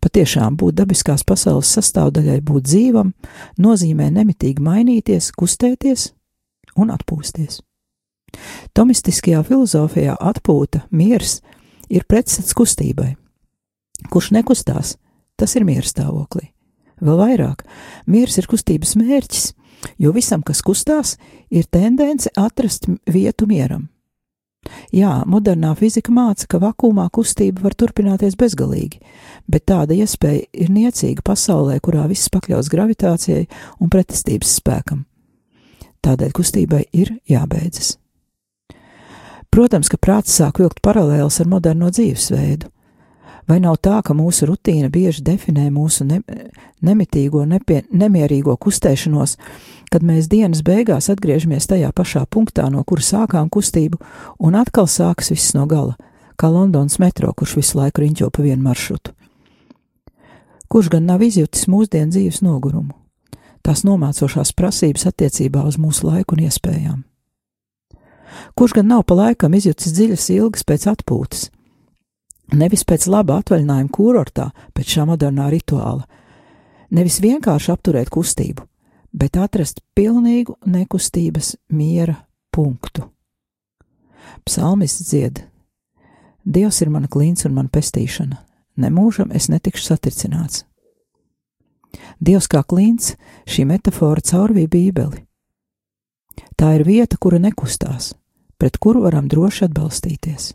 [0.00, 3.14] Patiešām būt dabiskās pasaules sastāvdaļai, būt dzīvam,
[3.56, 6.10] nozīmē nemitīgi mainīties, kustēties
[6.76, 7.62] un atpūsties.
[8.76, 11.38] Tomistiskajā filozofijā atpūta, miers
[11.88, 13.14] ir pretstats kustībai.
[14.12, 14.96] Kurš nekustās,
[15.40, 16.50] tas ir miera stāvoklī.
[17.00, 17.64] Vēl vairāk,
[18.04, 19.52] miers ir kustības mērķis,
[19.96, 21.16] jo visam, kas kustās,
[21.48, 23.88] ir tendence atrast vietu mieram.
[24.92, 29.00] Jā, modernā fizika māca, ka vakumā kustība var turpināties bezgalīgi,
[29.48, 33.46] bet tāda iespēja ir niecīga pasaulē, kurā viss pakļauts gravitācijai
[33.80, 35.04] un pretestības spēkam.
[36.04, 37.96] Tādēļ kustībai ir jābeidzas.
[39.52, 42.68] Protams, ka prāts sāk vilkt paralēlus ar moderno dzīvesveidu.
[43.48, 46.20] Vai nav tā, ka mūsu rutīna bieži definē mūsu ne,
[46.84, 49.38] nemitīgo, nepie, nemierīgo kustēšanos,
[49.88, 54.00] kad mēs dienas beigās atgriežamies tajā pašā punktā, no kura sākām kustību,
[54.44, 55.96] un atkal sākas viss no gala,
[56.36, 59.16] kā Londonas metro, kurš visu laiku riņķo pa vienu maršrutu?
[60.68, 62.92] Kurš gan nav izjutis mūsdienu dzīves nogurumu,
[63.64, 67.04] tās nomācošās prasības attiecībā uz mūsu laiku un iespējām?
[68.52, 71.48] Kurš gan nav pa laikam izjutis dziļas ilgas pēc atpūtas?
[72.56, 76.06] Nevis pēc laba atvaļinājuma kurortā, pēc šā modernā rituāla,
[76.90, 78.64] nevis vienkārši apturēt kustību,
[79.12, 82.16] bet atrast pilnīgu nekustības miera
[82.54, 83.04] punktu.
[84.48, 85.42] Psalmists dzied:
[86.44, 88.40] Dievs ir mana klīns un mana pestīšana,
[88.80, 90.64] nemūžam es netikšu satricināts.
[92.20, 93.14] Dievs kā klīns,
[93.48, 95.24] šī metāfora caurvīja Bībeli.
[96.56, 98.14] Tā ir vieta, kura nekustās,
[98.58, 100.52] pret kuru varam droši atbalstīties.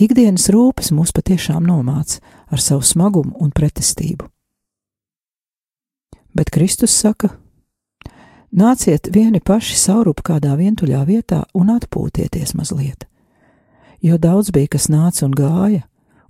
[0.00, 2.20] Ikdienas rūpes mūs patiešām nomāca
[2.52, 4.28] ar savu smagumu un pretestību.
[6.32, 7.28] Bet Kristus saka:
[8.52, 13.06] Nāciet vieni paši saurup kādā vientuļā vietā un atpūtieties mazliet,
[14.00, 15.82] jo daudz bija, kas nāca un gāja,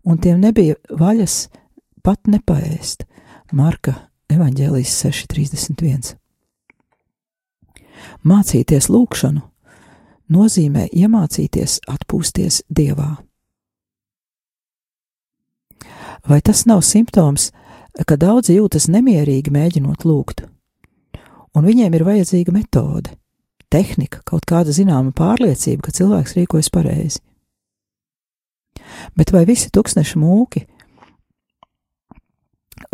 [0.02, 1.48] un tiem nebija vaļas
[2.02, 3.06] pat nepaēst.
[3.52, 3.94] Marka
[4.32, 6.14] evaņģēlijas 6.31.
[8.24, 9.42] Mācīties lūgšanu
[10.32, 13.10] nozīmē iemācīties atpūsties Dievā.
[16.28, 17.50] Vai tas nav simptoms,
[18.06, 20.44] ka daudzi jūtas nemierīgi mēģinot lūgt?
[21.52, 23.16] Un viņiem ir vajadzīga metode,
[23.72, 27.18] tehnika, kaut kāda zināma pārliecība, ka cilvēks rīkojas pareizi.
[29.18, 30.62] Bet vai visi tūkstneši mūki,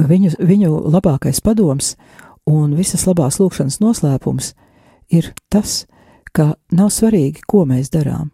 [0.01, 1.95] viņu, viņu labākais padoms
[2.49, 4.55] un visas labās lūkšanas noslēpums
[5.13, 5.85] ir tas,
[6.33, 8.33] ka nav svarīgi, ko mēs darām,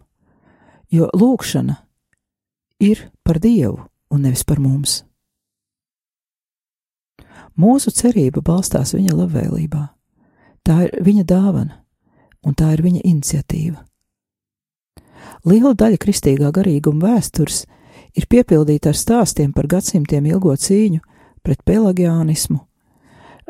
[0.87, 1.81] jo lūkšana
[2.79, 3.83] ir par Dievu
[4.15, 5.03] un nevis par mums.
[7.55, 9.83] Mūsu cerība balstās viņa labvēlībā.
[10.65, 11.77] Tā ir viņa dāvana,
[12.43, 13.83] un tā ir viņa iniciatīva.
[15.45, 17.63] Liela daļa kristīgā garīguma vēstures
[18.17, 21.03] ir piepildīta ar stāstiem par gadsimtiem ilgo cīņu
[21.45, 22.59] pret pelagiānismu,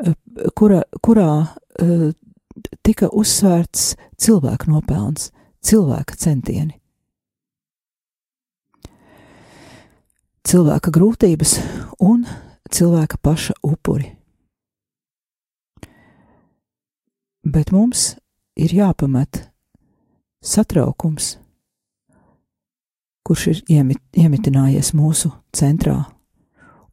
[0.04, 0.14] eh,
[0.54, 2.10] kura, kurā uh,
[2.84, 5.30] tika uzsvērts cilvēka nopelns,
[5.64, 6.76] cilvēka centieni.
[10.46, 11.56] Cilvēka grūtības
[12.02, 12.22] un
[12.70, 14.12] cilvēka paša upuri.
[17.46, 18.16] Bet mums
[18.58, 19.44] ir jāpamet
[20.42, 21.36] satraukums,
[23.26, 25.98] kurš ir iemit, iemitinājies mūsu centrā,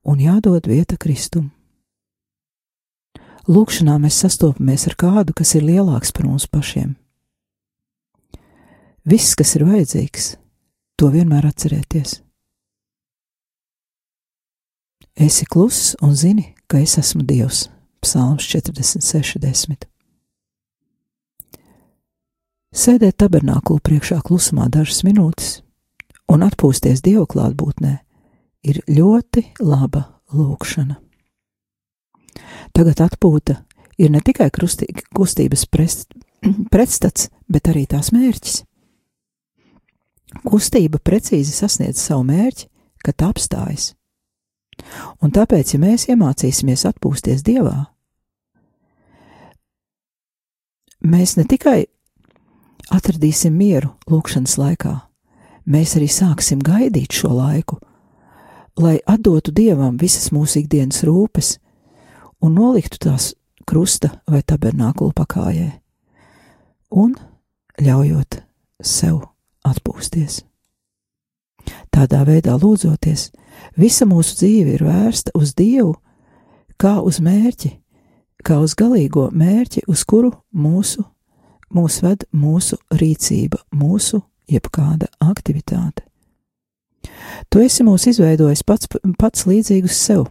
[0.06, 1.52] un jādod vieta Kristum.
[3.50, 6.94] Lūkšanā mēs sastopamies ar kādu, kas ir lielāks par mums pašiem.
[9.04, 10.36] Viss, kas ir vajadzīgs,
[10.96, 12.22] to vienmēr atcerēties.
[15.16, 17.68] Esi kluss un zini, ka es esmu Dievs.
[18.02, 19.86] Psalms 46, 10.
[22.74, 25.62] Sēdēt tabernāklu priekšā klusumā dažas minūtes
[26.34, 27.94] un atpūsties Dieva klātbūtnē
[28.66, 30.98] ir ļoti laba lūkšana.
[32.74, 33.62] Tagad atpūta
[34.02, 36.10] ir ne tikai krustī, kustības prest,
[36.74, 38.64] pretstats, bet arī tās mērķis.
[40.44, 42.72] Kustība precīzi sasniedz savu mērķi,
[43.06, 43.94] kad tā apstājas.
[45.22, 47.78] Un tāpēc, ja mēs iemācīsimies atpūsties Dievā,
[51.04, 51.84] mēs ne tikai
[52.94, 54.94] atradīsim mieru lūkšanas laikā,
[55.66, 57.80] mēs arī sāksim gaidīt šo laiku,
[58.80, 61.58] lai atdotu Dievam visas mūsu ikdienas rūpes
[62.44, 63.34] un noliktu tās
[63.68, 65.70] krusta vai tabernākulu pakājē,
[66.92, 67.16] un
[67.80, 68.42] ļaujot
[68.84, 69.22] sev
[69.64, 70.42] atpūsties.
[71.94, 73.30] Tādā veidā lūdzoties,
[73.78, 75.96] Visa mūsu dzīve ir vērsta uz Dievu,
[76.78, 77.72] kā uz mērķi,
[78.44, 81.04] kā uz galīgo mērķi, uz kuru mūsu,
[81.74, 86.06] mūs ved mūsu rīcība, mūsu jebkāda aktivitāte.
[87.50, 88.90] Tu esi mūs izveidojis pats,
[89.20, 90.28] pats līdzīgus sev.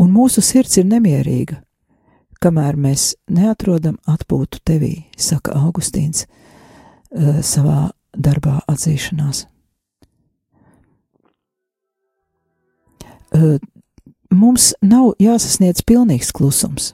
[0.00, 1.60] Un mūsu sirds ir nemierīga,
[2.40, 9.44] kamēr mēs neatrodam atpūtu tevī, saka Augustīns uh, savā darbā atzīšanās.
[14.30, 16.92] Mums nav jāsasniedz pilnīgs klusums.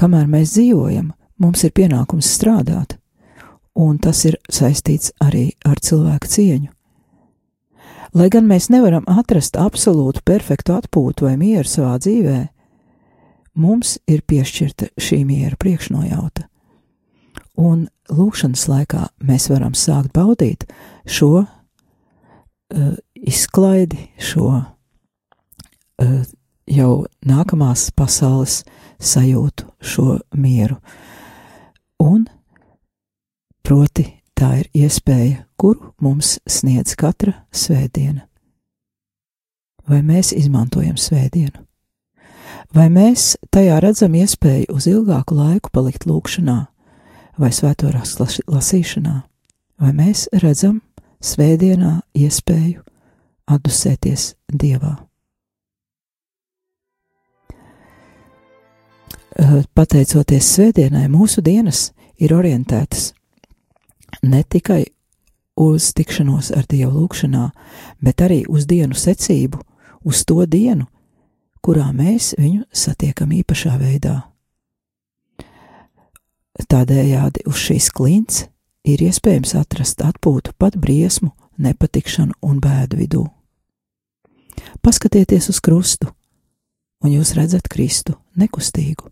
[0.00, 1.12] Kamēr mēs dzīvojam,
[1.42, 2.96] mums ir pienākums strādāt,
[3.76, 6.70] un tas ir saistīts arī ar cilvēku cieņu.
[8.16, 12.38] Lai gan mēs nevaram atrast absolūtu perfektu atpūtu vai mieru savā dzīvē,
[13.60, 16.46] mums ir piešķirta šī miera priekšnojauta.
[17.60, 20.64] Un lūkšanas laikā mēs varam sākt baudīt
[21.08, 24.62] šo uh, izklaidi, šo
[26.66, 28.62] jau nākamās pasaules
[28.98, 30.78] sajūtu, šo mieru.
[32.02, 32.26] Un
[33.64, 38.26] proti tā ir iespēja, kuru mums sniedz katra svētdiena.
[39.86, 41.62] Vai mēs izmantojam svētdienu?
[42.74, 46.58] Vai mēs tajā redzam iespēju uz ilgāku laiku palikt lūkšanā
[47.38, 49.16] vai svēto rakstu lasīšanā,
[49.80, 50.80] vai mēs redzam
[51.22, 52.82] svētdienā iespēju
[53.46, 55.05] atdusēties Dievā?
[59.76, 63.12] Pateicoties svētdienai, mūsu dienas ir orientētas
[64.22, 64.84] ne tikai
[65.56, 67.50] uz tikšanos ar Dievu lūgšanā,
[68.00, 69.60] bet arī uz dienu secību,
[70.04, 70.86] uz to dienu,
[71.64, 74.20] kurā mēs viņu satiekam īpašā veidā.
[76.66, 78.46] Tādējādi uz šīs klints
[78.86, 83.24] ir iespējams atrast atpūtu pat briesmu, nepatikšanu un bēdu vidū.
[84.80, 86.08] Paskatieties uz krustu,
[87.04, 89.10] un jūs redzat Kristu nekustīgu.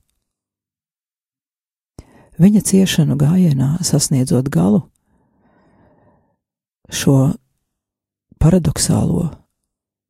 [2.34, 4.82] Viņa ciešanu gājienā sasniedzot galu,
[6.90, 7.34] šo
[8.42, 9.30] paradoxālo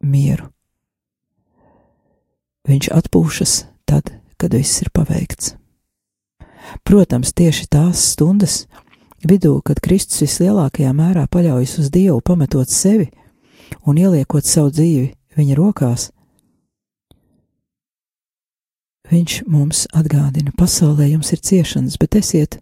[0.00, 0.48] mieru.
[2.64, 4.08] Viņš atpūšas tad,
[4.40, 5.52] kad viss ir paveikts.
[6.80, 8.64] Protams, tieši tās stundas
[9.20, 13.10] vidū, kad Kristus vislielākajā mērā paļaujas uz Dievu, pametot sevi
[13.84, 16.08] un ieliekot savu dzīvi viņa rokās,
[19.12, 22.58] Viņš mums atgādina, pasaulē jums ir ciešanas, bet esiet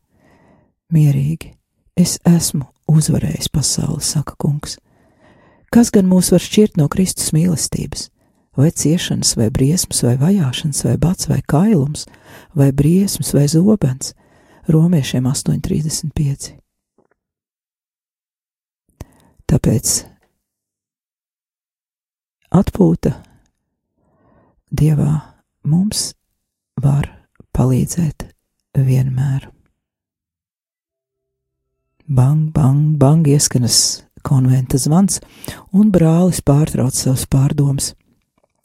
[0.92, 1.52] mierīgi.
[1.94, 4.78] Es esmu uzvarējis pasauli, saka kungs.
[5.72, 8.08] Kas gan mūs var šķirt no Kristus mīlestības?
[8.58, 12.04] Vai ciešanas, vai briesmas, vai vajāšanas, vai bats, vai kailums,
[12.58, 14.12] vai briesmas, vai zobens?
[14.68, 16.52] Romiešiem 8,35.
[19.48, 19.94] Tāpēc
[22.52, 23.16] atpūta
[24.72, 25.12] Dievā
[25.68, 26.12] mums
[26.80, 27.08] var
[27.56, 28.28] palīdzēt
[28.76, 29.48] vienmēr.
[32.12, 35.20] Bang, bang, bang ieskanas konventa zvans,
[35.72, 37.92] un brālis pārtrauc savus pārdomas.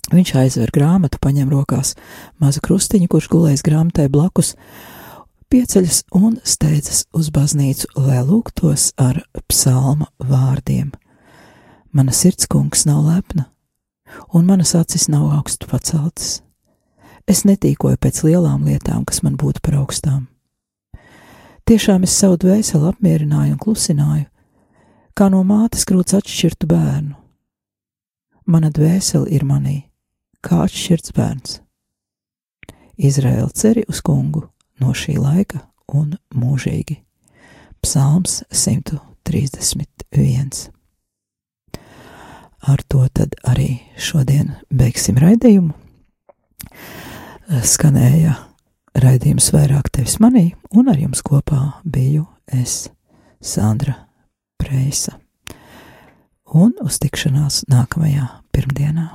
[0.08, 1.94] Viņš aizver grāmatu, paņem rokās
[2.40, 4.54] mazu krustiņu, kurš gulējas grāmatai blakus,
[5.52, 10.94] pieceļas un steidzas uz baznīcu, lai lūgtos ar psalma vārdiem.
[11.92, 13.50] Mana sirds kungs nav lepna,
[14.32, 16.38] un manas acis nav augstu paceltas.
[17.28, 20.32] Es netīkoju pēc lielām lietām, kas man būtu par augstām.
[21.68, 24.30] Tiešām es savu dvēseli apmierināju un klusināju,
[25.12, 27.18] kā no mātes krūts atšķirtu bērnu.
[28.48, 29.92] Mana dvēsele ir manī,
[30.40, 31.60] kā atšķirts bērns.
[32.96, 34.48] Izraēla ceri uz kungu
[34.80, 37.04] no šī laika un mūžīgi.
[37.84, 40.72] Psalms 131.
[42.68, 45.76] Ar to tad arī šodien beigsim raidījumu
[47.48, 48.34] skanēja
[48.98, 52.90] raidījums vairāk tevis manī, un ar jums kopā biju es,
[53.40, 53.96] Sandra
[54.60, 55.16] Preisa.
[56.58, 59.10] Un uz tikšanās nākamajā pirmdienā.